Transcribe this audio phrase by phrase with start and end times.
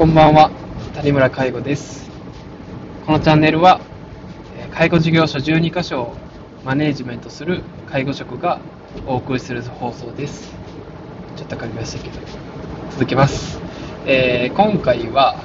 [0.00, 0.50] こんばんは、
[0.94, 2.08] 谷村介護です。
[3.04, 3.82] このチャンネルは、
[4.72, 6.16] 介護事業所12カ所を
[6.64, 8.60] マネージメントする介護職が
[9.06, 10.54] お送りする放送です。
[11.36, 12.18] ちょっとかりましたけど、
[12.92, 13.60] 続けます。
[14.06, 15.36] えー今回は、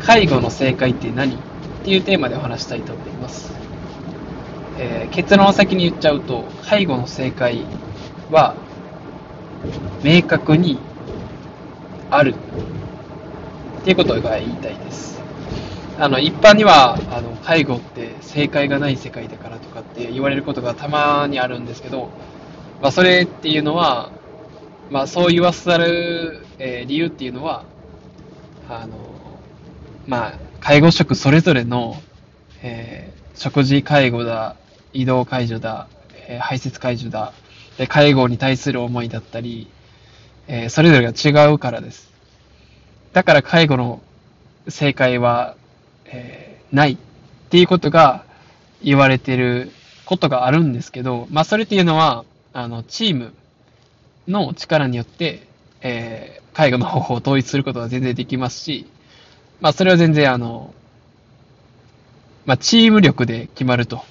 [0.00, 1.34] 介護の正解って何？
[1.34, 1.38] っ
[1.84, 3.52] ていうテーマでお話したいと思います。
[4.78, 7.66] えー結論を先に言っちゃうと、介護の正解
[8.30, 8.54] は、
[10.02, 10.78] 明確に
[12.10, 12.34] ある
[13.80, 15.20] っていうことが言いたいです。
[15.98, 22.08] あの、一般には、あの、介護って正解がない世界だからとかって言われることがたまにあるんですけど、
[22.80, 24.10] まあ、それっていうのは、
[24.90, 27.64] まあ、そう言わされる、えー理由っていうのは、
[28.68, 28.96] あの、
[30.06, 31.96] まあ、介護職それぞれの、
[32.62, 34.56] えー食事介護だ、
[34.92, 35.88] 移動介助だ、
[36.28, 37.32] えー排泄介助だ、
[37.78, 39.68] で介護に対する思いだったり、
[40.52, 42.10] えーそれぞれが違うからです。
[43.12, 44.02] だから介護の
[44.68, 45.56] 正解は、
[46.06, 46.96] えーないっ
[47.50, 48.24] ていうことが
[48.82, 49.70] 言われてる
[50.06, 53.32] ことがあるんですけど、まあそれっていうのは、あの、チーム
[54.28, 55.46] の力によって、
[55.82, 58.90] えー介護の方法を統一することが全然できますし、
[59.60, 60.74] まあそれは全然あの、
[62.44, 64.02] まあチーム力で決まると。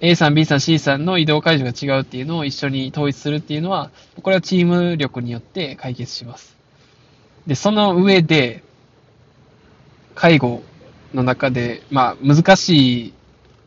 [0.00, 3.90] A さん、B さん、C さんの移動解除が違うっていうのを一緒に統一するっていうのは、
[4.22, 6.56] これはチーム力によって解決します。
[7.46, 8.62] で、その上で、
[10.14, 10.62] 介護
[11.14, 13.14] の中で、まあ、難しい、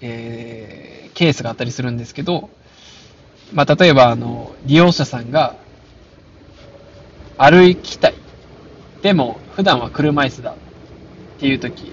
[0.02, 2.50] えーケースがあったりするんですけど、
[3.52, 5.58] まあ、例えば、あの、利用者さんが、
[7.38, 8.14] 歩きたい。
[9.02, 10.52] でも、普段は車椅子だ。
[10.52, 10.56] っ
[11.40, 11.92] ていう時。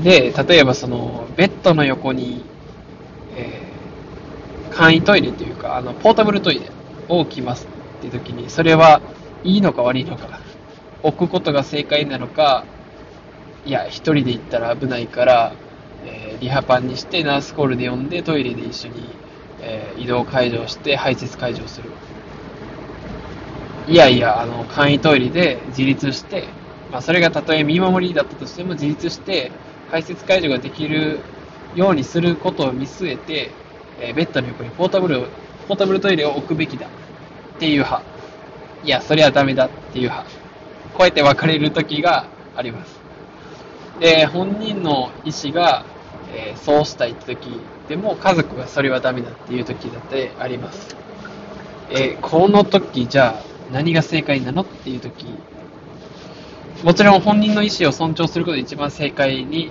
[0.00, 2.44] で、例えばその、ベッドの横に、
[3.30, 3.74] えー
[4.70, 6.70] 簡易トイレというか、あの、ポータブルトイレ
[7.08, 9.02] を置きますって時に、それは
[9.44, 10.40] いいのか悪いのか、
[11.02, 12.66] 置くことが正解なのか、
[13.64, 15.56] いや、一人で行ったら危ないから、
[16.02, 19.18] えーリハパンにしてナースコールで呼んでトイレで一緒に、
[19.60, 21.90] えー移動解除して排泄解除する。
[23.86, 26.54] いやいや、あの、簡易トイレで自立して、
[26.90, 29.52] まあ、それがたとえ見守りだったとしても自立して、
[29.94, 31.20] 排泄解除ができる
[31.76, 33.48] ようにすることを見据えて、
[34.00, 35.20] えーベッドの横にポータブル、
[35.68, 36.90] ポータブルトイレを置くべきだっ
[37.60, 38.02] ていう派。
[38.82, 40.28] いや、それはダメだっていう派。
[40.94, 43.04] こうやって分かれる時があります。
[44.00, 45.84] で、本人の意思が、
[46.26, 50.96] えーそうしたいって時でも、家族がそれはダメだっていう時だってあります。
[51.88, 55.46] えーこの時じゃあ何が正解なのっていう時
[56.82, 59.70] もちろん本人の意思を尊重することが一番正解に、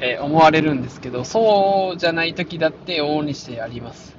[0.00, 4.16] えー思われるんですけどそうじゃない時だって往々にしてあります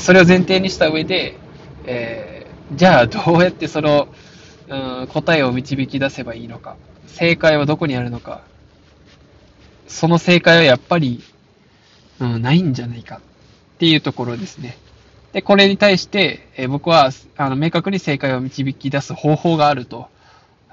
[0.00, 1.36] それを前提にした上で、
[1.84, 4.08] えーじゃあどうやってその、
[4.68, 6.76] うん、答えを導き出せばいいのか
[7.06, 8.42] 正解はどこにあるのか
[9.86, 11.22] その正解はやっぱり、
[12.20, 13.20] うん、ないんじゃないかっ
[13.78, 14.76] ていうところですね。
[15.36, 20.08] で、これに対して、え僕は、あの、明確に正解を導き出す方法があると、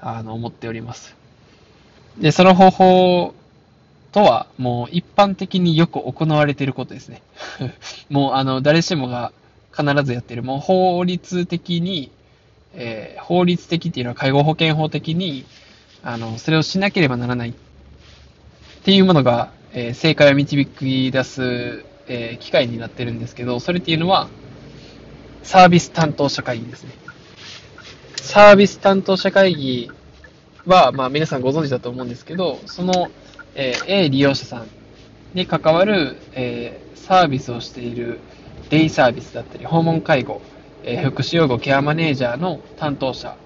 [0.00, 1.14] あの、思っております。
[2.18, 3.34] で、その方法
[4.12, 7.20] とは、もう一般的によく行われていることですね。
[8.08, 9.32] もう、あの、誰しもが
[9.76, 12.10] 必ずやっている、もう法律的に、
[12.72, 15.44] えー法律的っていうのは介護保険法的に、
[16.02, 17.52] あの、それをしなければならないっ
[18.82, 24.30] ていうものが、えー正解を導き出す、えー機会になってるんですけど、それっていうのは、
[25.44, 26.90] サービス担当者会議ですね。
[28.16, 29.90] サービス担当者会議
[30.66, 33.10] は、まあ皆さんご存知だと思うんですけど、その、
[33.54, 34.66] えー A 利用者さん
[35.34, 38.18] に関わる、えーサービスをしている
[38.70, 40.40] デイサービスだったり、訪問介護、
[40.82, 43.36] えー福祉用護ケアマネージャーの担当者、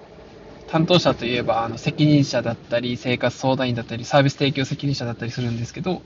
[0.67, 6.01] 担当者といえば、あの、責任者だったり、生活相談員だったり、サービス提供責任者だったりするんですけど、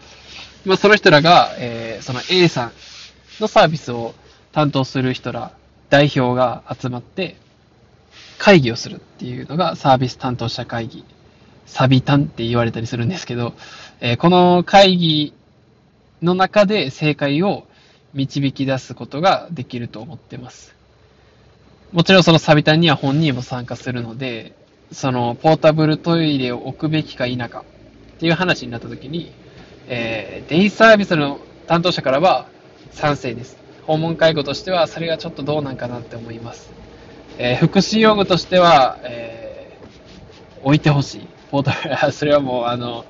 [0.66, 2.72] まあ、その人らが、えーその A さん
[3.40, 4.16] のサービスを
[4.54, 5.52] 担当する人ら、
[5.94, 7.36] 代表が集まって、
[8.40, 11.06] 会議をするっていうのがサービス担当者会議。
[11.68, 13.54] サビタンって言われたりするんですけど、
[14.02, 15.34] えーこの会議
[16.24, 17.68] の中で正解を
[18.16, 20.76] 導き出すことができると思ってます。
[21.92, 24.54] もちろんそのサビタンには本人も参加するので、
[24.92, 29.32] そのポータブルトイレを置くべきか否かっていう話になった時に、
[29.88, 32.48] えーデイサービスの担当者からは
[32.94, 33.63] 賛成です。
[33.86, 36.72] 訪問介護としてはそれがちょっとどうなんかなって思います。
[37.38, 39.54] えー福祉用具としては、えー
[40.64, 41.28] 置いてほしい。
[41.52, 43.06] ポータル、 それはもうあの、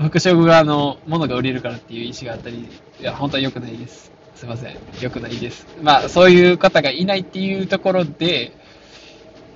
[0.00, 2.56] 福祉用具側のものが売れるからっていう意思があったり、
[3.00, 4.12] いや、本当は良くないです。
[4.34, 4.76] すいません。
[5.00, 5.66] 良くないです。
[5.82, 8.52] まあ、そういう方がいないっていうところで、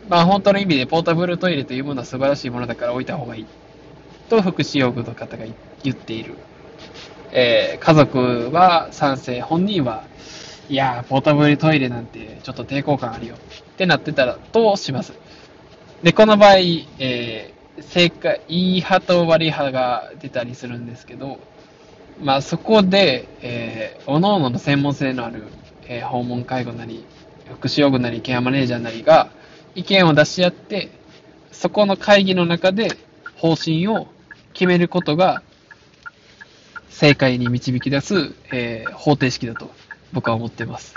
[0.08, 3.46] まあ、本当の意味でポータブルトイレというものは素晴らしいものだから置いた方がいい。
[4.28, 5.44] と、福祉用具の方が
[5.82, 6.34] 言っている。
[7.32, 10.04] えー、家族は賛成、本人は、
[10.68, 13.36] いやー、ポータブルトイレなんてちょっと抵抗感あるよ。
[13.36, 13.38] っ
[13.76, 15.12] てなってたら、とします？
[16.02, 16.56] で、この場合、
[16.98, 21.38] えー、正解、いい派と悪い派が出たりするんですけど、
[22.20, 25.44] まあそこで、えー、各々の専門性のある、
[25.86, 27.04] えー、訪問介護なり、
[27.54, 29.30] 福祉用具なり、ケアマネージャーなりが
[29.76, 30.90] 意見を出し合って、
[31.52, 32.88] そこの会議の中で
[33.36, 34.08] 方針を
[34.52, 35.42] 決めることが
[36.88, 39.70] 正解に導き出す、えー、方程式だと
[40.16, 40.94] 僕は思ってます。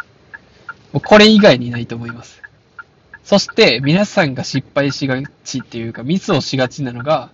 [0.94, 2.42] もうこれ以外にないと思います。
[3.26, 7.30] そして皆さんが失敗しがちっていうかミスをしがちなのが、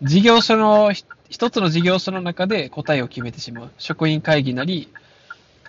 [0.00, 0.92] 事業所の、
[1.28, 3.70] 一つの事業所の中で答えを決めてしまう。
[3.76, 4.88] 職員会議なり、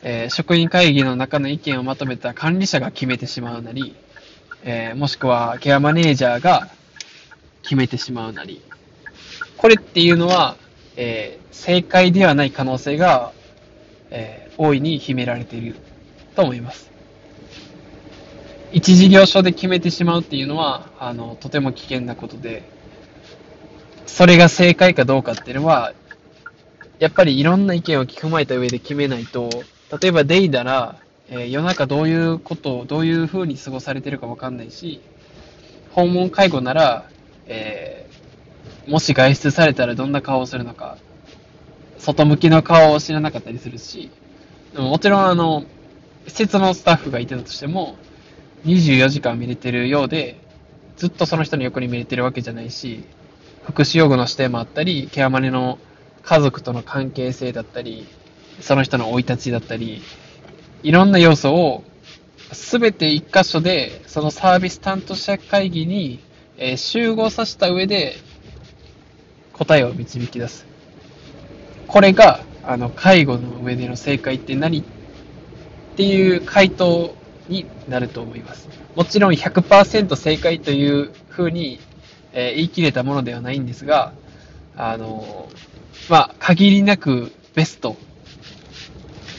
[0.02, 3.94] えー、職員会議の中の意見をまとめた管理者が決めてしまうなり、
[4.64, 6.70] えー、もしくはケアマネージャーが
[7.62, 8.62] 決めてしまうなり。
[9.58, 10.56] これっていうのは、
[10.96, 13.34] えー、正解ではない可能性が、
[14.12, 15.76] え大いに秘められている
[16.36, 16.92] と思います。
[18.74, 22.64] 一事業所で決めてしまうっていうのは、あの、とても危険なことで、
[24.06, 25.94] それが正解かどうかっていうのは、
[27.00, 29.50] やっぱりいろんな意見を聞くまえた上で決めないと、
[30.02, 31.00] 例えばデイなら、
[31.30, 35.02] えー、世の中どういうことを、どういう風に過ごされてるかわかんないし、
[35.92, 37.10] 訪問介護なら、
[37.48, 40.98] えー、もし外出されたらどんな顔をするのか、
[41.98, 44.12] 外向きの顔を知らなかったりするし、
[44.80, 45.66] ももちろんあの、
[46.28, 47.96] 施設のスタッフがいてたとしても、
[48.66, 50.40] 24時間見れてるようで、
[50.98, 53.04] ずっとその人の横に見れてるわけじゃないし、
[53.64, 55.80] 福祉用具の視点もあったり、ケアマネの
[56.24, 58.08] 家族との関係性だったり、
[58.60, 60.02] その人の生い立ちだったり、
[60.84, 61.84] いろんな要素を
[62.52, 66.20] すべて一箇所で、そのサービス担当者会議に、
[66.58, 68.14] え集合させた上で
[69.54, 70.66] 答えを導き出す。
[71.88, 74.84] これが、あの、介護の上での正解って何っ
[75.96, 77.16] ていう回答
[77.48, 78.70] になると思います。
[78.96, 81.80] もちろん100%正解というふうに、
[82.34, 84.14] えー、言い切れたものではないんですが、
[84.76, 87.98] あのー、まあ、限りなくベスト、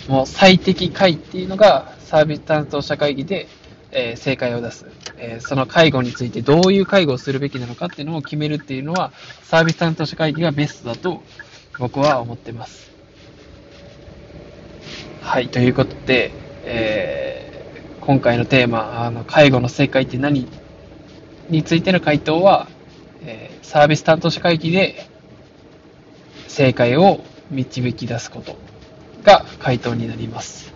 [0.09, 3.49] もう最適解っていうのがサービス担当者会議で、
[3.93, 4.87] えー、正解を出す、
[5.19, 11.23] えその介護についてどういう介護をするべきなのかっていうのを決めるっていうのは、サービス担当者会議がベストだと
[11.79, 12.92] 僕は思ってます。
[15.23, 16.33] はい、ということで、
[16.65, 17.33] えー
[18.05, 20.49] 今回のテーマ、あの介護の正解って何
[21.49, 22.67] についての回答は、
[23.25, 25.09] えー、サービス担当者会議で
[26.49, 27.21] 正解を
[27.53, 28.57] 導き出すこと
[29.23, 30.75] が回答になります。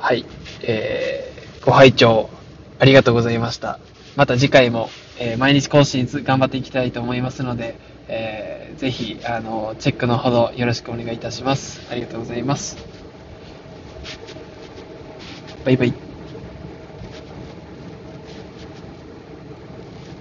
[0.00, 0.26] はい。
[0.62, 2.28] えー、ご拝聴
[2.80, 3.78] ありがとうございました。
[4.16, 7.76] また次回も、えー、毎日更新頑張っていきたいと思いますので、
[8.08, 11.86] えー、ぜひ、あの、チェックのほどよろしくお願いいたします。
[11.90, 12.76] ありがとうございます。
[15.64, 16.05] バイバイ。